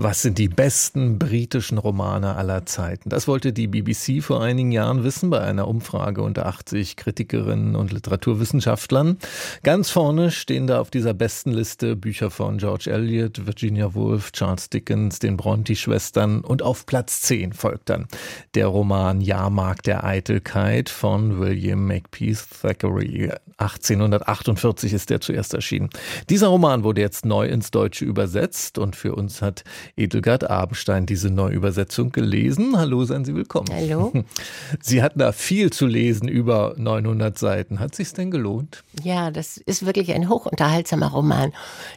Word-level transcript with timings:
was 0.00 0.22
sind 0.22 0.38
die 0.38 0.46
besten 0.46 1.18
britischen 1.18 1.76
Romane 1.76 2.36
aller 2.36 2.64
Zeiten? 2.66 3.10
Das 3.10 3.26
wollte 3.26 3.52
die 3.52 3.66
BBC 3.66 4.22
vor 4.22 4.40
einigen 4.40 4.70
Jahren 4.70 5.02
wissen 5.02 5.28
bei 5.28 5.40
einer 5.40 5.66
Umfrage 5.66 6.22
unter 6.22 6.46
80 6.46 6.94
Kritikerinnen 6.94 7.74
und 7.74 7.92
Literaturwissenschaftlern. 7.92 9.18
Ganz 9.64 9.90
vorne 9.90 10.30
stehen 10.30 10.68
da 10.68 10.80
auf 10.80 10.90
dieser 10.90 11.14
besten 11.14 11.50
Liste 11.50 11.96
Bücher 11.96 12.30
von 12.30 12.58
George 12.58 12.92
Eliot, 12.92 13.44
Virginia 13.44 13.92
Woolf, 13.92 14.30
Charles 14.30 14.70
Dickens, 14.70 15.18
den 15.18 15.36
Bronte-Schwestern 15.36 16.42
und 16.42 16.62
auf 16.62 16.86
Platz 16.86 17.22
10 17.22 17.52
folgt 17.52 17.90
dann 17.90 18.06
der 18.54 18.68
Roman 18.68 19.20
Jahrmarkt 19.20 19.88
der 19.88 20.04
Eitelkeit 20.04 20.90
von 20.90 21.40
William 21.40 21.84
Makepeace 21.88 22.46
Thackeray. 22.62 23.32
1848 23.56 24.92
ist 24.92 25.10
der 25.10 25.20
zuerst 25.20 25.54
erschienen. 25.54 25.90
Dieser 26.30 26.46
Roman 26.46 26.84
wurde 26.84 27.00
jetzt 27.00 27.26
neu 27.26 27.48
ins 27.48 27.72
Deutsche 27.72 28.04
übersetzt 28.04 28.78
und 28.78 28.94
für 28.94 29.16
uns 29.16 29.42
hat 29.42 29.64
Edelgard 29.96 30.48
Abenstein 30.48 31.06
diese 31.06 31.30
Neuübersetzung 31.30 32.12
gelesen. 32.12 32.76
Hallo, 32.76 33.04
seien 33.04 33.24
Sie 33.24 33.34
willkommen. 33.34 33.68
Hallo. 33.72 34.12
Sie 34.80 35.02
hatten 35.02 35.18
da 35.18 35.32
viel 35.32 35.70
zu 35.70 35.86
lesen, 35.86 36.28
über 36.28 36.74
900 36.76 37.38
Seiten. 37.38 37.80
Hat 37.80 37.94
sich's 37.94 38.12
denn 38.12 38.30
gelohnt? 38.30 38.84
Ja, 39.02 39.30
das 39.30 39.56
ist 39.56 39.86
wirklich 39.86 40.12
ein 40.12 40.28
hochunterhaltsamer 40.28 41.08
Roman, 41.08 41.52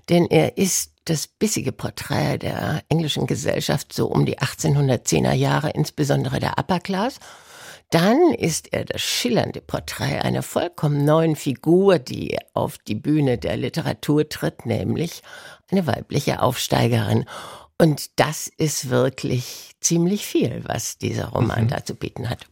denn 0.09 0.25
er 0.27 0.57
ist 0.57 0.91
das 1.05 1.27
bissige 1.27 1.71
Porträt 1.71 2.37
der 2.37 2.83
englischen 2.89 3.27
Gesellschaft 3.27 3.93
so 3.93 4.07
um 4.07 4.25
die 4.25 4.39
1810er 4.39 5.33
Jahre, 5.33 5.71
insbesondere 5.71 6.39
der 6.39 6.57
Upper 6.57 6.79
Class. 6.79 7.19
Dann 7.91 8.33
ist 8.33 8.71
er 8.71 8.85
das 8.85 9.01
schillernde 9.01 9.59
Porträt 9.59 10.19
einer 10.19 10.43
vollkommen 10.43 11.03
neuen 11.03 11.35
Figur, 11.35 11.99
die 11.99 12.37
auf 12.53 12.77
die 12.77 12.95
Bühne 12.95 13.37
der 13.37 13.57
Literatur 13.57 14.29
tritt, 14.29 14.65
nämlich 14.65 15.21
eine 15.69 15.85
weibliche 15.87 16.41
Aufsteigerin. 16.41 17.25
Und 17.81 18.19
das 18.19 18.47
ist 18.57 18.91
wirklich 18.91 19.71
ziemlich 19.79 20.27
viel, 20.27 20.61
was 20.67 20.99
dieser 20.99 21.29
Roman 21.29 21.63
mhm. 21.63 21.67
da 21.69 21.83
zu 21.83 21.95
bieten 21.95 22.29
hat. 22.29 22.45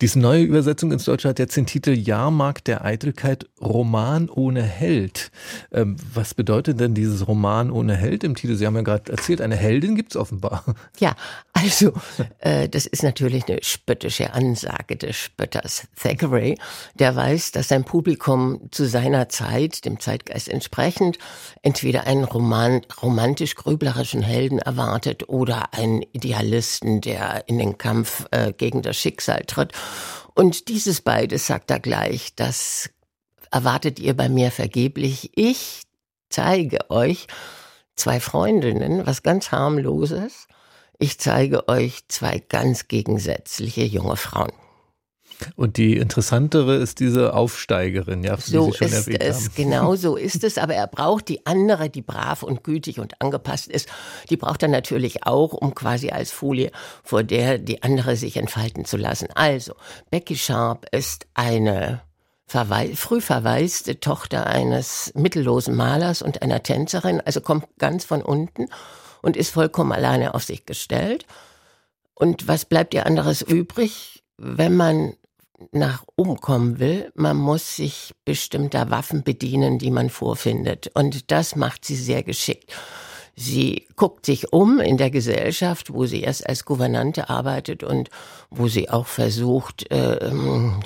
Diese 0.00 0.18
neue 0.18 0.42
Übersetzung 0.42 0.92
ins 0.92 1.04
Deutsche 1.04 1.28
hat 1.28 1.38
jetzt 1.38 1.56
den 1.56 1.64
Titel 1.64 1.92
Jahrmarkt 1.92 2.66
der 2.66 2.84
Eitelkeit, 2.84 3.46
Roman 3.60 4.28
ohne 4.28 4.62
Held. 4.62 5.30
Ähm, 5.72 5.96
was 6.12 6.34
bedeutet 6.34 6.80
denn 6.80 6.94
dieses 6.94 7.26
Roman 7.26 7.70
ohne 7.70 7.96
Held 7.96 8.24
im 8.24 8.34
Titel? 8.34 8.56
Sie 8.56 8.66
haben 8.66 8.76
ja 8.76 8.82
gerade 8.82 9.10
erzählt, 9.10 9.40
eine 9.40 9.56
Heldin 9.56 9.96
gibt 9.96 10.12
es 10.12 10.16
offenbar. 10.16 10.64
Ja, 10.98 11.16
also 11.54 11.92
äh, 12.40 12.68
das 12.68 12.86
ist 12.86 13.02
natürlich 13.02 13.48
eine 13.48 13.58
spöttische 13.62 14.32
Ansage 14.34 14.96
des 14.96 15.16
Spötters 15.16 15.86
Thackeray. 16.00 16.56
Der 16.94 17.16
weiß, 17.16 17.52
dass 17.52 17.68
sein 17.68 17.84
Publikum 17.84 18.68
zu 18.70 18.86
seiner 18.86 19.28
Zeit, 19.28 19.84
dem 19.84 19.98
Zeitgeist 19.98 20.48
entsprechend, 20.48 21.18
entweder 21.62 22.06
einen 22.06 22.24
Roman, 22.24 22.82
romantisch-grüblerischen 23.02 24.22
Helden 24.22 24.58
erwartet 24.58 25.28
oder 25.28 25.72
einen 25.72 26.02
Idealisten, 26.12 27.00
der 27.00 27.44
in 27.48 27.58
den 27.58 27.78
Kampf 27.78 28.26
äh, 28.30 28.52
gegen 28.52 28.82
das 28.82 28.96
Schicksal 28.96 29.42
tritt. 29.46 29.53
Und 30.34 30.68
dieses 30.68 31.00
beides 31.00 31.46
sagt 31.46 31.70
er 31.70 31.80
gleich, 31.80 32.34
das 32.34 32.90
erwartet 33.50 33.98
ihr 34.00 34.16
bei 34.16 34.28
mir 34.28 34.50
vergeblich. 34.50 35.30
Ich 35.36 35.82
zeige 36.28 36.90
euch 36.90 37.28
zwei 37.94 38.18
Freundinnen, 38.18 39.06
was 39.06 39.22
ganz 39.22 39.52
harmloses. 39.52 40.48
Ich 40.98 41.18
zeige 41.18 41.68
euch 41.68 42.08
zwei 42.08 42.38
ganz 42.38 42.88
gegensätzliche 42.88 43.84
junge 43.84 44.16
Frauen. 44.16 44.52
Und 45.56 45.76
die 45.76 45.96
interessantere 45.96 46.76
ist 46.76 47.00
diese 47.00 47.34
Aufsteigerin, 47.34 48.22
ja, 48.22 48.36
so 48.36 48.66
die 48.66 48.72
Sie 48.72 48.78
schon 48.78 48.86
ist 48.88 48.94
erwähnt 48.94 49.22
es, 49.22 49.44
haben. 49.44 49.54
Genau 49.56 49.96
so 49.96 50.16
ist 50.16 50.44
es. 50.44 50.58
Aber 50.58 50.74
er 50.74 50.86
braucht 50.86 51.28
die 51.28 51.46
andere, 51.46 51.90
die 51.90 52.02
brav 52.02 52.42
und 52.42 52.64
gütig 52.64 53.00
und 53.00 53.20
angepasst 53.20 53.68
ist. 53.68 53.88
Die 54.30 54.36
braucht 54.36 54.62
er 54.62 54.68
natürlich 54.68 55.26
auch, 55.26 55.52
um 55.52 55.74
quasi 55.74 56.10
als 56.10 56.30
Folie, 56.30 56.70
vor 57.02 57.22
der 57.22 57.58
die 57.58 57.82
andere 57.82 58.16
sich 58.16 58.36
entfalten 58.36 58.84
zu 58.84 58.96
lassen. 58.96 59.28
Also, 59.34 59.74
Becky 60.10 60.36
Sharp 60.36 60.86
ist 60.92 61.26
eine 61.34 62.02
verwei 62.46 62.94
früh 62.94 63.20
verwaiste 63.20 64.00
Tochter 64.00 64.46
eines 64.46 65.12
mittellosen 65.14 65.74
Malers 65.74 66.22
und 66.22 66.42
einer 66.42 66.62
Tänzerin, 66.62 67.20
also 67.20 67.40
kommt 67.40 67.66
ganz 67.78 68.04
von 68.04 68.22
unten 68.22 68.68
und 69.22 69.36
ist 69.36 69.50
vollkommen 69.50 69.92
alleine 69.92 70.34
auf 70.34 70.44
sich 70.44 70.66
gestellt. 70.66 71.26
Und 72.14 72.46
was 72.46 72.64
bleibt 72.64 72.94
ihr 72.94 73.06
anderes 73.06 73.42
übrig, 73.42 74.22
wenn 74.36 74.76
man 74.76 75.14
nach 75.72 76.04
oben 76.16 76.36
kommen 76.36 76.78
will, 76.78 77.10
man 77.14 77.36
muss 77.36 77.76
sich 77.76 78.14
bestimmter 78.24 78.90
Waffen 78.90 79.22
bedienen, 79.22 79.78
die 79.78 79.90
man 79.90 80.10
vorfindet. 80.10 80.90
Und 80.94 81.30
das 81.30 81.56
macht 81.56 81.84
sie 81.84 81.96
sehr 81.96 82.22
geschickt. 82.22 82.72
Sie 83.36 83.88
guckt 83.96 84.26
sich 84.26 84.52
um 84.52 84.78
in 84.78 84.96
der 84.96 85.10
Gesellschaft, 85.10 85.92
wo 85.92 86.06
sie 86.06 86.22
erst 86.22 86.48
als 86.48 86.64
Gouvernante 86.64 87.28
arbeitet 87.28 87.82
und 87.82 88.08
wo 88.50 88.68
sie 88.68 88.90
auch 88.90 89.06
versucht, 89.06 89.90
äh, 89.90 90.30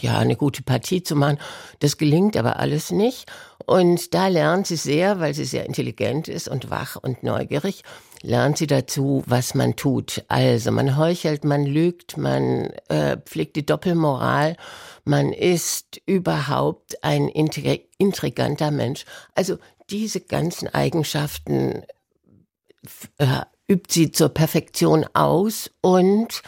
ja, 0.01 0.19
eine 0.19 0.37
gute 0.37 0.63
Partie 0.63 1.03
zu 1.03 1.15
machen. 1.15 1.39
Das 1.81 1.99
gelingt 1.99 2.37
aber 2.39 2.59
alles 2.59 2.91
nicht. 2.91 3.31
Und 3.69 4.15
da 4.15 4.29
lernt 4.29 4.67
sie 4.67 4.77
sehr, 4.77 5.21
weil 5.21 5.35
sie 5.35 5.45
sehr 5.45 5.67
intelligent 5.67 6.27
ist 6.27 6.49
und 6.49 6.71
wach 6.71 6.97
und 6.97 7.23
neugierig, 7.23 7.83
lernt 8.23 8.57
sie 8.57 8.67
dazu, 8.67 9.23
was 9.27 9.55
man 9.55 9.77
tut. 9.77 10.25
Also 10.29 10.73
man 10.73 10.97
heuchelt, 10.97 11.45
man 11.45 11.67
lügt, 11.67 12.17
man 12.17 12.71
äh, 12.89 13.19
pflegt 13.19 13.57
die 13.57 13.67
Doppelmoral, 13.67 14.57
man 15.05 15.35
ist 15.35 16.01
überhaupt 16.07 17.05
ein 17.05 17.29
intriganter 17.29 18.71
Mensch. 18.71 19.05
Also 19.35 19.59
diese 19.91 20.23
ganzen 20.23 20.69
Eigenschaften 20.69 21.83
äh, 23.19 23.43
übt 23.69 23.93
sie 23.93 24.13
zur 24.13 24.31
Perfektion 24.31 25.05
aus 25.13 25.71
und 25.83 26.43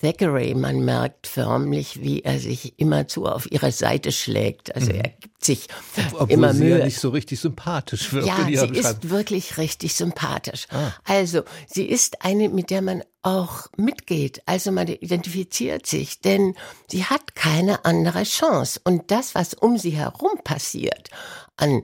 Thackeray, 0.00 0.54
man 0.54 0.84
merkt 0.84 1.26
förmlich, 1.26 2.02
wie 2.02 2.20
er 2.20 2.38
sich 2.38 2.78
immerzu 2.78 3.26
auf 3.26 3.50
ihre 3.50 3.70
Seite 3.70 4.12
schlägt. 4.12 4.74
Also 4.74 4.92
mhm. 4.92 5.00
er 5.00 5.12
sich 5.44 5.66
Obwohl 6.12 6.30
immer 6.30 6.54
sie 6.54 6.64
Mühe. 6.64 6.78
ja 6.78 6.84
nicht 6.84 6.98
so 6.98 7.10
richtig 7.10 7.40
sympathisch 7.40 8.12
wirkt. 8.12 8.26
Ja, 8.26 8.44
sie 8.46 8.78
ist 8.78 9.10
wirklich 9.10 9.58
richtig 9.58 9.94
sympathisch. 9.94 10.66
Ah. 10.70 10.92
Also, 11.04 11.42
sie 11.66 11.84
ist 11.84 12.22
eine, 12.24 12.48
mit 12.48 12.70
der 12.70 12.82
man 12.82 13.02
auch 13.22 13.66
mitgeht. 13.76 14.42
Also 14.46 14.72
man 14.72 14.88
identifiziert 14.88 15.86
sich, 15.86 16.20
denn 16.20 16.54
sie 16.88 17.04
hat 17.04 17.34
keine 17.34 17.84
andere 17.84 18.22
Chance. 18.22 18.80
Und 18.84 19.10
das, 19.10 19.34
was 19.34 19.54
um 19.54 19.76
sie 19.76 19.90
herum 19.90 20.40
passiert, 20.42 21.10
an, 21.56 21.82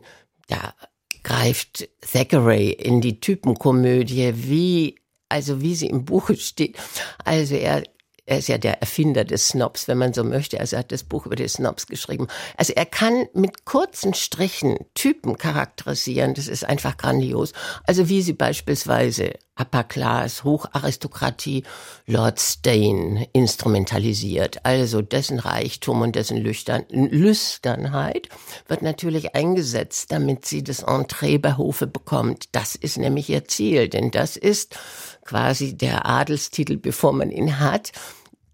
ja, 0.49 0.75
greift 1.23 1.89
Thackeray 2.01 2.71
in 2.71 3.01
die 3.01 3.21
Typenkomödie, 3.21 4.33
wie 4.35 4.97
also 5.29 5.61
wie 5.61 5.75
sie 5.75 5.89
im 5.89 6.05
Buche 6.05 6.37
steht. 6.37 6.77
Also 7.25 7.55
er 7.55 7.83
er 8.27 8.39
ist 8.39 8.49
ja 8.49 8.59
der 8.59 8.81
Erfinder 8.81 9.25
des 9.25 9.49
Snobs, 9.49 9.87
wenn 9.87 9.99
man 9.99 10.13
so 10.13 10.25
möchte. 10.25 10.59
Also 10.59 10.77
er 10.77 10.81
hat 10.81 10.93
das 10.93 11.05
Buch 11.05 11.27
über 11.27 11.37
die 11.37 11.47
Snobs 11.47 11.87
geschrieben. 11.87 12.27
Also 12.57 12.73
er 12.75 12.87
kann 12.87 13.27
mit 13.35 13.65
kurzen 13.65 14.15
Strichen 14.15 14.79
Typen 14.95 15.39
charakterisieren. 15.39 16.35
Das 16.35 16.49
ist 16.49 16.65
einfach 16.65 16.97
grandios. 16.97 17.53
Also 17.85 18.09
wie 18.09 18.23
sie 18.23 18.33
beispielsweise 18.33 19.35
Upper 19.59 19.85
Class, 19.85 20.45
Hocharistokratie, 20.45 21.65
Lord 22.07 22.41
Stain 22.41 23.27
instrumentalisiert. 23.33 24.65
Also 24.65 25.03
dessen 25.03 25.39
Reichtum 25.39 26.03
und 26.03 26.15
dessen 26.15 26.37
Lüchtern, 26.37 26.85
Lüsternheit 26.91 28.29
wird 28.69 28.83
natürlich 28.83 29.35
eingesetzt, 29.35 30.13
damit 30.13 30.45
sie 30.45 30.63
das 30.63 30.83
Entree 30.83 31.39
bei 31.39 31.57
Hofe 31.57 31.87
bekommt. 31.87 32.49
Das 32.53 32.75
ist 32.75 32.99
nämlich 32.99 33.31
ihr 33.31 33.47
Ziel, 33.47 33.89
denn 33.89 34.11
das 34.11 34.37
ist 34.37 34.79
quasi 35.25 35.77
der 35.77 36.07
Adelstitel, 36.07 36.77
bevor 36.77 37.13
man 37.13 37.31
ihn 37.31 37.59
hat 37.59 37.93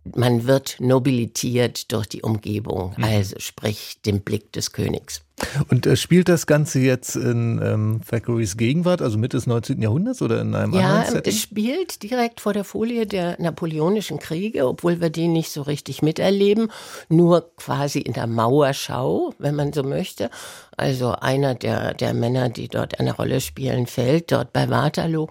man 0.05 0.47
wird 0.47 0.77
nobilitiert 0.81 1.93
durch 1.93 2.09
die 2.09 2.23
Umgebung, 2.23 2.95
mhm. 2.97 3.05
also 3.05 3.37
sprich 3.39 4.01
dem 4.05 4.21
Blick 4.21 4.53
des 4.53 4.73
Königs. 4.73 5.23
Und 5.69 5.87
äh, 5.87 5.97
spielt 5.97 6.29
das 6.29 6.47
Ganze 6.47 6.78
jetzt 6.81 7.16
in 7.16 7.60
ähm, 7.63 8.01
Thackeray's 8.09 8.57
Gegenwart, 8.57 9.03
also 9.03 9.19
Mitte 9.19 9.37
des 9.37 9.47
19. 9.47 9.81
Jahrhunderts 9.83 10.22
oder 10.22 10.41
in 10.41 10.54
einem 10.54 10.72
ja, 10.72 10.81
anderen 10.81 11.15
Setting? 11.15 11.33
Ja, 11.33 11.37
es 11.37 11.43
spielt 11.43 12.03
direkt 12.03 12.41
vor 12.41 12.53
der 12.53 12.65
Folie 12.65 13.07
der 13.07 13.41
napoleonischen 13.41 14.19
Kriege, 14.19 14.66
obwohl 14.66 15.01
wir 15.01 15.10
die 15.10 15.28
nicht 15.28 15.51
so 15.51 15.63
richtig 15.63 16.03
miterleben, 16.03 16.71
nur 17.09 17.55
quasi 17.57 18.01
in 18.01 18.13
der 18.13 18.27
Mauerschau, 18.27 19.34
wenn 19.39 19.55
man 19.55 19.72
so 19.72 19.83
möchte. 19.83 20.31
Also 20.77 21.13
einer 21.13 21.55
der, 21.55 21.95
der 21.95 22.15
Männer, 22.15 22.48
die 22.48 22.69
dort 22.69 23.01
eine 23.01 23.15
Rolle 23.15 23.41
spielen, 23.41 23.87
fällt 23.87 24.33
dort 24.33 24.53
bei 24.53 24.69
Waterloo. 24.69 25.27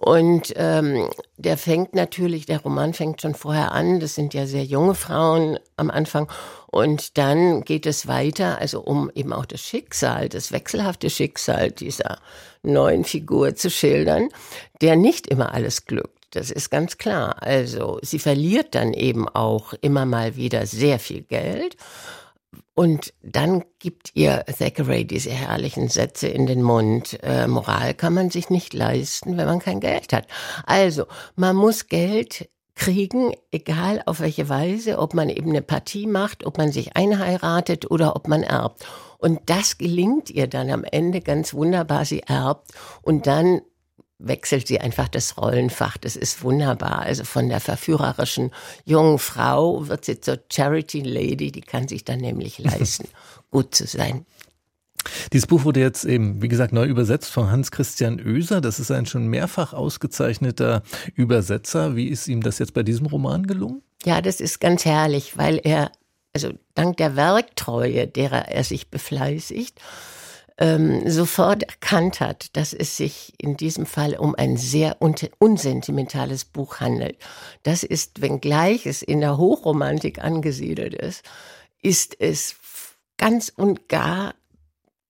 Und 0.00 0.54
ähm, 0.56 1.10
der 1.36 1.58
fängt 1.58 1.94
natürlich, 1.94 2.46
der 2.46 2.62
Roman 2.62 2.94
fängt 2.94 3.20
schon 3.20 3.34
vorher 3.34 3.72
an. 3.72 4.00
Das 4.00 4.14
sind 4.14 4.32
ja 4.32 4.46
sehr 4.46 4.64
junge 4.64 4.94
Frauen 4.94 5.58
am 5.76 5.90
Anfang. 5.90 6.26
Und 6.68 7.18
dann 7.18 7.64
geht 7.64 7.84
es 7.84 8.06
weiter, 8.06 8.58
also 8.58 8.80
um 8.80 9.10
eben 9.14 9.34
auch 9.34 9.44
das 9.44 9.60
Schicksal, 9.60 10.30
das 10.30 10.52
wechselhafte 10.52 11.10
Schicksal 11.10 11.70
dieser 11.70 12.18
neuen 12.62 13.04
Figur 13.04 13.54
zu 13.56 13.68
schildern, 13.68 14.30
der 14.80 14.96
nicht 14.96 15.26
immer 15.26 15.52
alles 15.52 15.84
glückt. 15.84 16.16
Das 16.30 16.50
ist 16.50 16.70
ganz 16.70 16.96
klar. 16.96 17.42
Also 17.42 17.98
sie 18.00 18.20
verliert 18.20 18.74
dann 18.74 18.94
eben 18.94 19.28
auch 19.28 19.74
immer 19.82 20.06
mal 20.06 20.34
wieder 20.34 20.64
sehr 20.64 20.98
viel 20.98 21.20
Geld 21.20 21.76
Und 22.74 23.12
dann 23.22 23.64
gibt 23.78 24.10
ihr 24.14 24.44
Thackeray 24.46 25.04
diese 25.04 25.30
herrlichen 25.30 25.88
Sätze 25.88 26.28
in 26.28 26.46
den 26.46 26.62
Mund. 26.62 27.18
Äh, 27.22 27.46
Moral 27.46 27.94
kann 27.94 28.14
man 28.14 28.30
sich 28.30 28.50
nicht 28.50 28.74
leisten, 28.74 29.36
wenn 29.36 29.46
man 29.46 29.58
kein 29.58 29.80
Geld 29.80 30.12
hat. 30.12 30.26
Also, 30.66 31.06
man 31.36 31.56
muss 31.56 31.88
Geld 31.88 32.48
kriegen, 32.74 33.34
egal 33.50 34.02
auf 34.06 34.20
welche 34.20 34.48
Weise, 34.48 34.98
ob 34.98 35.12
man 35.12 35.28
eben 35.28 35.50
eine 35.50 35.60
Partie 35.60 36.06
macht, 36.06 36.46
ob 36.46 36.56
man 36.56 36.72
sich 36.72 36.96
einheiratet 36.96 37.90
oder 37.90 38.16
ob 38.16 38.26
man 38.26 38.42
erbt. 38.42 38.86
Und 39.18 39.40
das 39.46 39.76
gelingt 39.76 40.30
ihr 40.30 40.46
dann 40.46 40.70
am 40.70 40.84
Ende 40.84 41.20
ganz 41.20 41.52
wunderbar. 41.52 42.06
Sie 42.06 42.20
erbt 42.20 42.72
und 43.02 43.26
dann 43.26 43.60
wechselt 44.20 44.68
sie 44.68 44.80
einfach 44.80 45.08
das 45.08 45.36
Rollenfach. 45.36 45.96
Das 45.96 46.16
ist 46.16 46.42
wunderbar. 46.42 47.00
Also 47.00 47.24
von 47.24 47.48
der 47.48 47.60
verführerischen 47.60 48.50
jungen 48.84 49.18
Frau 49.18 49.88
wird 49.88 50.04
sie 50.04 50.20
zur 50.20 50.38
Charity 50.50 51.00
Lady. 51.00 51.50
Die 51.50 51.60
kann 51.60 51.88
sich 51.88 52.04
dann 52.04 52.20
nämlich 52.20 52.58
leisten, 52.60 53.08
gut 53.50 53.74
zu 53.74 53.86
sein. 53.86 54.26
Dieses 55.32 55.46
Buch 55.46 55.64
wurde 55.64 55.80
jetzt 55.80 56.04
eben, 56.04 56.42
wie 56.42 56.48
gesagt, 56.48 56.72
neu 56.72 56.84
übersetzt 56.84 57.30
von 57.30 57.50
Hans-Christian 57.50 58.20
Oeser. 58.20 58.60
Das 58.60 58.78
ist 58.78 58.90
ein 58.90 59.06
schon 59.06 59.28
mehrfach 59.28 59.72
ausgezeichneter 59.72 60.82
Übersetzer. 61.14 61.96
Wie 61.96 62.08
ist 62.08 62.28
ihm 62.28 62.42
das 62.42 62.58
jetzt 62.58 62.74
bei 62.74 62.82
diesem 62.82 63.06
Roman 63.06 63.46
gelungen? 63.46 63.82
Ja, 64.04 64.20
das 64.20 64.40
ist 64.40 64.60
ganz 64.60 64.84
herrlich, 64.84 65.36
weil 65.36 65.60
er, 65.62 65.90
also 66.34 66.52
dank 66.74 66.98
der 66.98 67.16
Werktreue, 67.16 68.06
derer 68.06 68.48
er 68.48 68.64
sich 68.64 68.90
befleißigt, 68.90 69.80
ähm, 70.60 71.10
sofort 71.10 71.62
erkannt 71.62 72.20
hat, 72.20 72.54
dass 72.56 72.74
es 72.74 72.98
sich 72.98 73.32
in 73.38 73.56
diesem 73.56 73.86
Fall 73.86 74.14
um 74.14 74.34
ein 74.34 74.58
sehr 74.58 74.98
unsentimentales 75.00 76.44
Buch 76.44 76.80
handelt. 76.80 77.16
Das 77.62 77.82
ist, 77.82 78.20
wenngleich 78.20 78.86
es 78.86 79.00
in 79.00 79.20
der 79.20 79.38
Hochromantik 79.38 80.22
angesiedelt 80.22 80.94
ist, 80.94 81.24
ist 81.82 82.14
es 82.20 82.56
ganz 83.16 83.50
und 83.54 83.88
gar 83.88 84.34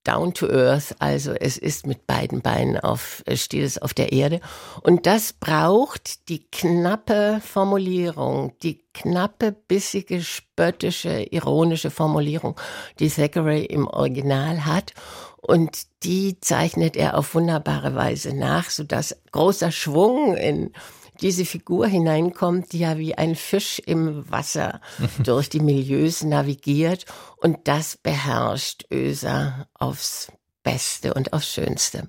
down 0.05 0.33
to 0.33 0.49
earth, 0.49 0.95
also 0.99 1.33
es 1.33 1.59
ist 1.59 1.87
mit 1.87 2.07
beiden 2.07 2.41
Beinen 2.41 2.79
auf, 2.79 3.23
steht 3.35 3.65
es 3.65 3.79
auf 3.79 3.95
der 3.95 4.13
Erde. 4.13 4.41
Und 4.83 5.07
das 5.07 5.33
braucht 5.33 6.29
die 6.29 6.47
knappe 6.51 7.41
Formulierung, 7.45 8.53
die 8.63 8.83
knappe, 8.95 9.53
bissige, 9.53 10.23
spöttische, 10.23 11.27
ironische 11.31 11.91
Formulierung, 11.91 12.59
die 12.99 13.11
Thackeray 13.11 13.65
im 13.65 13.87
Original 13.87 14.65
hat. 14.65 14.95
Und 15.37 15.87
die 16.03 16.41
zeichnet 16.41 16.97
er 16.97 17.17
auf 17.17 17.35
wunderbare 17.35 17.95
Weise 17.95 18.35
nach, 18.35 18.71
sodass 18.71 19.17
großer 19.33 19.73
Schwung 19.73 20.37
in 20.37 20.73
diese 21.21 21.45
Figur 21.45 21.87
hineinkommt, 21.87 22.73
die 22.73 22.81
ja 22.81 22.99
wie 22.99 23.15
ein 23.17 23.35
Fisch 23.35 23.81
im 23.85 24.31
Wasser 24.31 24.81
durch 25.25 25.49
die 25.49 25.61
Milieus 25.61 26.23
navigiert. 26.23 27.05
Und 27.37 27.59
das 27.65 27.97
beherrscht 27.97 28.85
Öser 28.93 29.67
aufs 29.75 30.33
Beste 30.63 31.15
und 31.15 31.33
aufs 31.33 31.53
Schönste. 31.53 32.09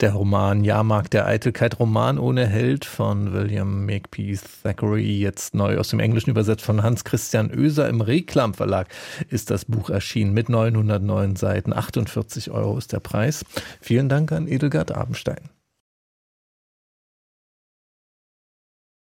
Der 0.00 0.12
Roman 0.12 0.64
Jahrmarkt 0.64 1.12
der 1.12 1.26
Eitelkeit, 1.26 1.78
Roman 1.78 2.18
ohne 2.18 2.46
Held 2.46 2.84
von 2.84 3.32
William 3.32 3.84
Makepeace 3.84 4.42
Thackeray, 4.62 5.18
jetzt 5.18 5.54
neu 5.54 5.78
aus 5.78 5.88
dem 5.88 6.00
Englischen 6.00 6.30
übersetzt 6.30 6.64
von 6.64 6.82
Hans 6.82 7.04
Christian 7.04 7.50
Oeser 7.50 7.88
im 7.88 8.00
Reklam 8.00 8.54
Verlag, 8.54 8.88
ist 9.28 9.50
das 9.50 9.64
Buch 9.64 9.90
erschienen 9.90 10.32
mit 10.32 10.48
909 10.48 11.36
Seiten. 11.36 11.72
48 11.72 12.50
Euro 12.50 12.78
ist 12.78 12.92
der 12.92 13.00
Preis. 13.00 13.44
Vielen 13.80 14.08
Dank 14.08 14.32
an 14.32 14.48
Edelgard 14.48 14.92
Abenstein. 14.92 15.50